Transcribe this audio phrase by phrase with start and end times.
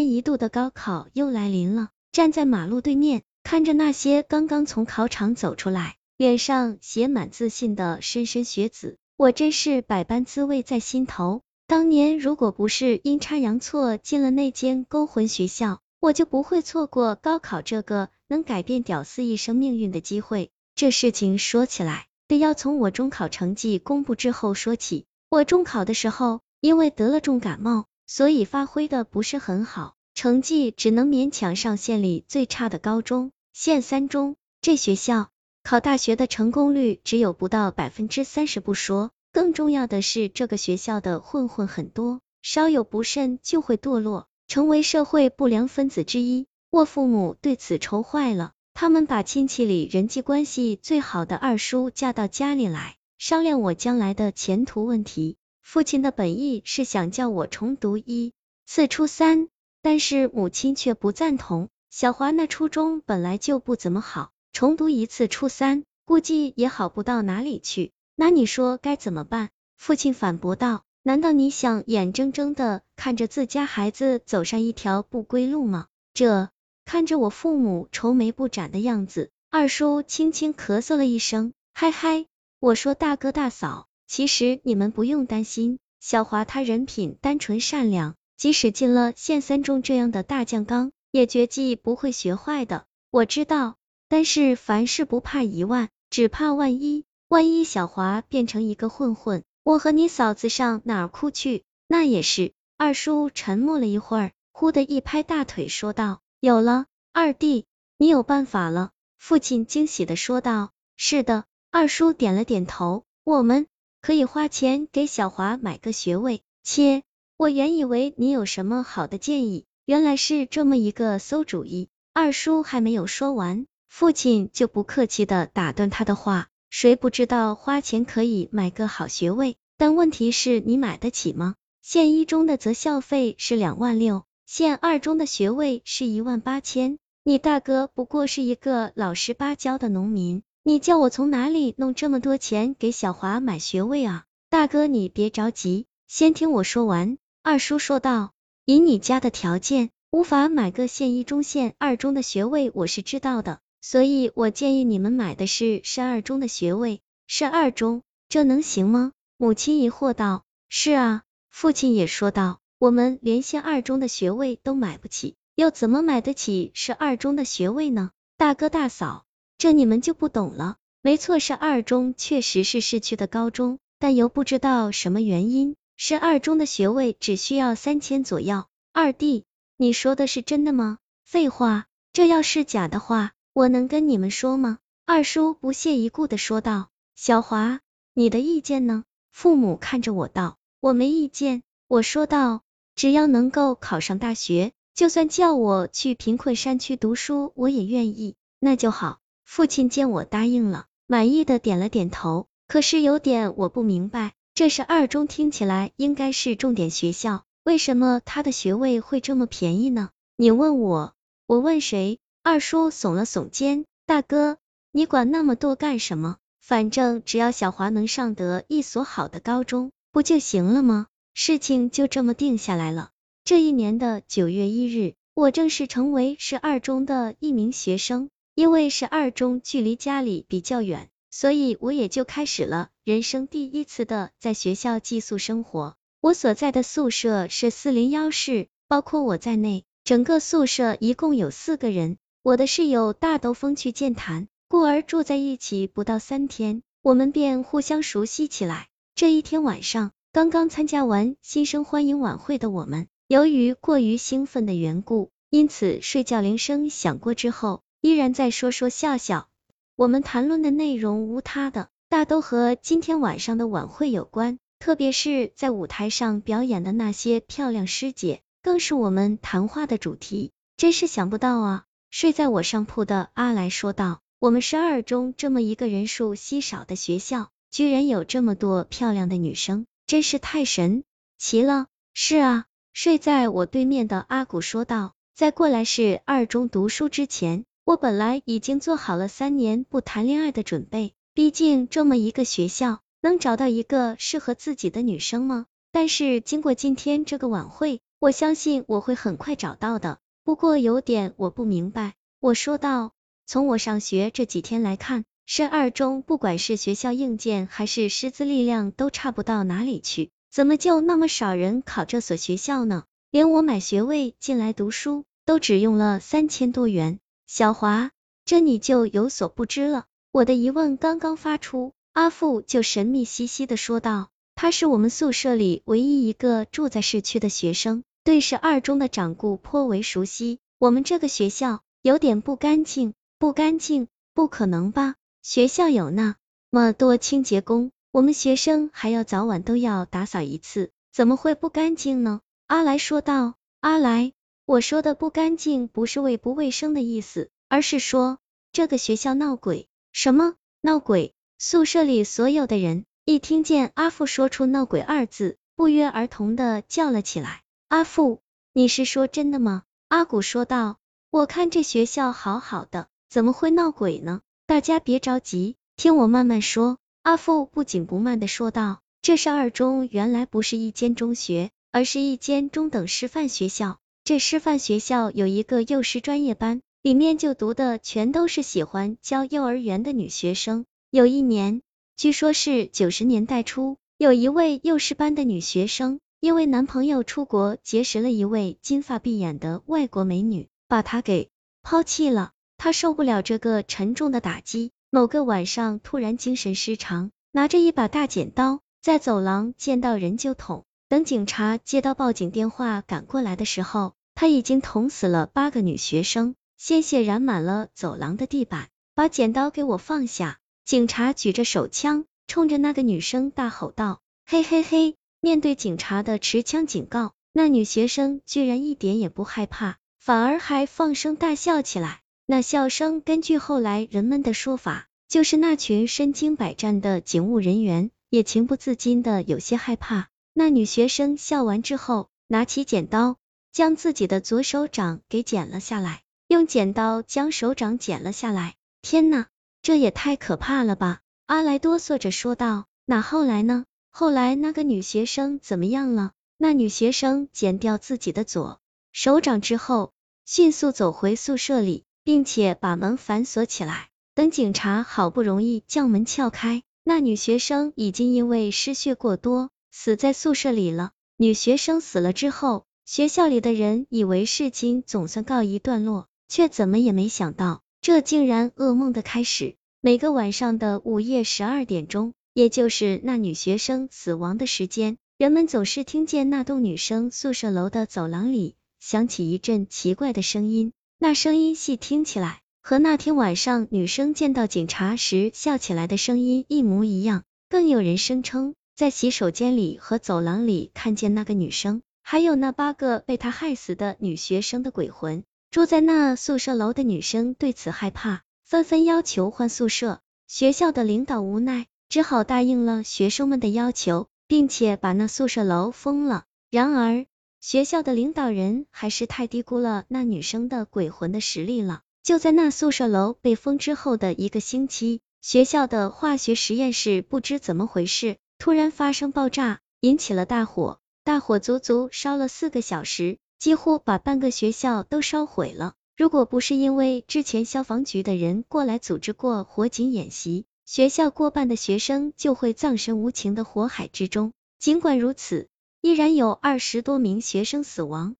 [0.00, 11.42] 年一度的高考又来临了，站在马路对面，看着那些刚刚从考场走出来，脸上写满自信的莘莘学子，我真是百般滋味在心头。
[11.66, 20.50] 当年如果不是阴差阳错进了那间勾魂学校，我就不会错过高考这个能改变屌丝一生命运的机会。
[20.74, 25.04] 这事情说起来，得要从我中考成绩公布之后说起。
[25.28, 34.34] 我中考的时候，因为得了重感冒，所以发挥的不是很好，成绩只能勉强上县里最差的高中县三中。
[34.60, 35.28] 这学校
[35.62, 46.48] 考大学的成功率只有不到百分之三十不说，更重要的是这个学校的混混很多，稍有不慎就会堕落，成为社会不良分子之一。
[46.68, 52.96] 我父母对此愁坏了，他们把亲戚里人际关系最好的二叔叫到家里来。
[53.18, 55.36] 商量我将来的前途问题，
[55.72, 58.32] 父亲的本意是想叫我重读一
[58.66, 59.46] 次初三，
[59.82, 61.68] 但是母亲却不赞同。
[61.90, 67.92] 小华那初中本来就不怎么好，重读一次初三，估计也好不到哪里去。
[68.16, 69.50] 那你说该怎么办？
[69.76, 75.86] 父亲反驳道：难道你想眼睁睁的看着自家孩子走上一条不归路吗？
[76.12, 76.48] 这
[76.84, 82.26] 看着我父母愁眉不展的样子，二叔轻轻咳嗽了一声，嗨嗨。
[82.58, 92.86] 我说大哥大嫂，其实你们不用担心，小华他人品单纯善良，即使进了县三中这样的大酱缸，也绝技不会学坏的。
[93.12, 93.76] 我知道，
[94.08, 101.62] 但是凡事不怕一万，只怕万一，万一小华变成一个混混，我和你嫂子上哪儿哭去？
[101.86, 102.52] 那也是。
[102.76, 107.64] 二叔沉默了一会儿，忽的一拍大腿说道：“有了，二弟，
[107.96, 113.68] 你有办法了。”父亲惊喜的说道：“是的。”二叔点了点头，我们
[114.02, 116.42] 可以花钱给小华买个学位。
[116.62, 117.02] 切，
[117.36, 121.88] 我原以为你有什么好的建议，原来是这么一个馊主意。
[122.12, 126.48] 二叔还没有说完，父亲就不客气的打断他的话。
[126.70, 131.56] 谁不知道花钱可以买个好学位，但问题是你买得起吗？
[131.82, 136.98] 县一中的择校费是两万六，县二中的学位是一万八千。
[137.24, 140.42] 你大哥不过是一个老实巴交的农民。
[140.62, 144.26] 你叫我从哪里弄这么多钱给小华买学位啊？
[144.50, 147.16] 大哥，你别着急，先听我说完。
[147.42, 148.32] 二叔说道
[148.66, 157.00] ：“以你家的条件，无法买个县一中、县二中的学位，我是知道的，所以我建议你们买的是市二中的学位。
[157.26, 169.24] 市二中，这能行吗？”母亲疑惑道：“是啊。”父亲也说道：“我们连县二中的学位都买不起，又怎么买得起市二中的学位呢？”大哥大嫂。
[169.60, 170.78] 这你们就不懂了。
[171.02, 178.64] 没错，是二中确实是市区的高中，但又不知道什么原因，是二中的学位只需要三千左右。
[178.94, 179.44] 二弟，
[179.76, 180.96] 你说的是真的吗？
[181.26, 181.84] 废话，
[182.14, 184.78] 这要是假的话，我能跟你们说吗？
[185.04, 186.88] 二叔不屑一顾的说道。
[187.14, 187.80] 小华，
[188.14, 189.04] 你的意见呢？
[189.30, 190.56] 父母看着我道。
[190.80, 192.62] 我没意见，我说道，
[192.94, 198.36] 只要能够考上大学，就算叫我去贫困山区读书，我也愿意。
[198.58, 199.18] 那就好。
[199.50, 202.46] 父亲见我答应了，满意的点了点头。
[202.68, 210.10] 可是有点我不明白，这是二中，听起来应该是重点学校，为什么他的学位会这么便宜呢？
[210.36, 211.14] 你问我，
[211.48, 212.20] 我问谁？
[212.44, 214.58] 二叔耸了耸肩，大哥，
[214.92, 216.36] 你管那么多干什么？
[216.60, 221.08] 反正只要小华能上得一所好的高中，不就行了吗？
[221.34, 223.10] 事情就这么定下来了。
[223.42, 228.30] 这一年的九月一日，我正式成为市二中的一名学生。
[228.60, 235.96] 因为是二中，距离家里比较远，所以我也就开始了人生第一次的在学校寄宿生活。
[236.20, 242.18] 我所在的宿舍是四零幺室，包括我在内，整个宿舍一共有四个人。
[242.42, 248.88] 我的室友大兜风趣健谈，故而住在一起不到三天，我们便互相熟悉起来。
[249.14, 257.80] 这一天晚上，刚刚参加完新生欢迎晚会的我们，由于过于兴奋的缘故，因此睡觉铃声响过之后。
[258.00, 259.48] 依然在说说笑笑，
[259.94, 270.50] 我们谈论的内容无他的，大都和今天晚上的晚会有关，特别是在舞台上表演的那些漂亮师姐，更是我们谈话的主题。
[270.78, 271.84] 真是想不到啊！
[272.10, 281.04] 睡在我上铺的阿来说道，我们是二中这么一个人数稀少的学校，居然有这么多漂亮的女生，真是太神
[281.36, 281.86] 奇了。
[282.14, 282.64] 是啊，
[282.94, 287.66] 睡在我对面的阿古说道，在过来是二中读书之前。
[287.90, 295.66] 我本来已经做好了三年不谈恋爱的准备，毕竟这么一个学校，能找到一个适合自己的女生吗？
[295.90, 300.20] 但是经过今天这个晚会，我相信我会很快找到的。
[300.44, 302.14] 不过有点我不明白。
[302.38, 303.10] 我说道，
[303.44, 313.02] 从我上学这几天来看，深二中不管是学校硬件还是师资力量都差不到哪里去，怎么就那么少人考这所学校呢？
[313.32, 317.18] 连我买学位进来读书都只用了三千多元。
[317.52, 318.12] 小华，
[318.44, 320.04] 这你就有所不知了。
[320.30, 330.60] 我的疑问刚刚发出，阿富就神秘兮兮的说道：“他是我们宿舍里唯一一个住在市区的学生，对市二中的掌故颇为熟悉。
[330.78, 334.06] 我们这个学校有点不干净，不干净？
[334.32, 335.16] 不可能吧？
[335.42, 336.36] 学校有那
[336.70, 344.32] 么多清洁工，我们学生还要早晚都要打扫一次，怎么会不干净呢？”阿来说道：“阿来。”
[344.70, 348.38] 我说的不干净不是卫不卫生的意思，而是说
[348.70, 349.88] 这个学校闹鬼。
[350.12, 351.34] 什么闹鬼？
[351.58, 357.62] 宿舍里所有的人一听见阿富说出闹鬼二字，不约而同的叫了起来。
[357.88, 359.82] 阿富，你是说真的吗？
[360.06, 360.98] 阿古说道。
[361.32, 364.40] 我看这学校好好的，怎么会闹鬼呢？
[364.68, 366.98] 大家别着急，听我慢慢说。
[367.24, 369.00] 阿富不紧不慢的说道。
[369.20, 373.98] 这是二中原来不是一间中学，而是一间中等师范学校。
[374.30, 380.86] 这师范学校有一个幼师专业班，里面就读的全都是喜欢教幼儿园的女学生。
[381.10, 381.82] 有一年，
[382.16, 391.50] 据说是九十年代初，有一位幼师班的女学生，因为男朋友出国结识了一位金发碧眼的外国美女，把她给
[391.82, 392.52] 抛弃了。
[392.76, 400.84] 她受不了这个沉重的打击，某个晚上突然精神失常，拿着一把大剪刀，在走廊见到人就捅。
[401.08, 408.88] 等警察接到报警电话赶过来的时候，他已经捅死了八个女学生，鲜血染满了走廊的地板。
[409.12, 410.60] 把剪刀给我放下！
[410.86, 422.20] 警察举着手枪，冲着那个女生大吼道：“嘿嘿嘿！”面对警察的持枪警告，那女学生居然一点也不害怕，反而还放声大笑起来。
[422.46, 430.28] 那笑声，根据后来人们的说法，就是那群身经百战的警务人员也情不自禁的有些害怕。
[430.54, 433.36] 那女学生笑完之后，拿起剪刀，
[433.72, 438.74] 将自己的左手掌给剪了下来，用剪刀将手掌剪了下来。
[439.02, 439.46] 天呐，
[439.82, 441.20] 这也太可怕了吧！
[441.46, 442.86] 阿来哆嗦着说道。
[443.06, 443.84] 那后来呢？
[444.10, 446.32] 后来那个女学生怎么样了？
[446.58, 448.80] 那女学生剪掉自己的左
[449.12, 450.12] 手掌之后，
[450.44, 454.08] 迅速走回宿舍里，并且把门反锁起来。
[454.34, 459.70] 等警察好不容易将门撬开，那女学生已经因为失血过多。
[459.90, 461.12] 死在宿舍里了。
[461.36, 469.74] 女学生死了之后，学校里的人以为事情总算告一段落，却怎么也没想到，这竟然噩梦的开始。
[470.00, 480.92] 每个晚上的午夜十二点钟，也就是那女学生死亡的时间，人们总是听见那栋女生宿舍楼的走廊里响起一阵奇怪的声音。
[481.18, 487.42] 那声音细听起来，和那天晚上女生见到警察时笑起来的声音一模一样。
[487.68, 488.76] 更有人声称。
[488.94, 495.44] 在洗手间里和走廊里看见那个女生，还有那八个被他害死的女学生的鬼魂。
[495.70, 500.20] 住在那宿舍楼的女生对此害怕，纷纷要求换宿舍。
[500.48, 506.44] 学校的领导无奈，只好答应了学生们的要求，并且把那宿舍楼封了。
[506.70, 507.26] 然而，
[507.60, 512.00] 学校的领导人还是太低估了那女生的鬼魂的实力了。
[512.22, 518.36] 就在那宿舍楼被封之后的一个星期，学校的化学实验室不知怎么回事。
[518.58, 520.99] 突然发生爆炸，引起了大火。
[521.22, 525.92] 大火足足烧了四个小时，几乎把半个学校都烧毁了。
[526.16, 534.52] 如果不是因为之前消防局的人过来组织过火警演习，学校过半的学生就会葬身无情的火海之中。
[534.78, 535.68] 尽管如此，
[536.00, 538.34] 依然有二十多名学生死亡。